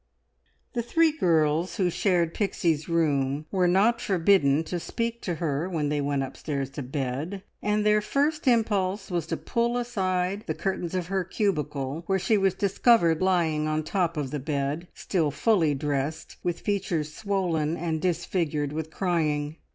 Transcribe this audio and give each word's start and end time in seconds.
The 0.73 0.81
three 0.81 1.11
girls 1.15 1.75
who 1.75 1.91
shared 1.91 2.33
Pixie's 2.33 2.89
room 2.89 3.45
were 3.51 3.67
not 3.67 4.01
forbidden 4.01 4.63
to 4.63 4.79
speak 4.79 5.21
to 5.21 5.35
her 5.35 5.69
when 5.69 5.89
they 5.89 6.01
went 6.01 6.23
upstairs 6.23 6.71
to 6.71 6.81
bed, 6.81 7.43
and 7.61 7.85
their 7.85 8.01
first 8.01 8.47
impulse 8.47 9.11
was 9.11 9.27
to 9.27 9.37
pull 9.37 9.77
aside 9.77 10.45
the 10.47 10.55
curtains 10.55 10.95
of 10.95 11.05
her 11.09 11.23
cubicle, 11.23 12.01
where 12.07 12.17
she 12.17 12.35
was 12.35 12.55
discovered 12.55 13.21
lying 13.21 13.67
on 13.67 13.81
the 13.81 13.91
top 13.91 14.17
of 14.17 14.31
the 14.31 14.39
bed, 14.39 14.87
still 14.95 15.29
fully 15.29 15.75
dressed, 15.75 16.37
with 16.41 16.61
features 16.61 17.13
swollen 17.13 17.77
and 17.77 18.01
disfigured 18.01 18.73
with 18.73 18.89
crying. 18.89 19.57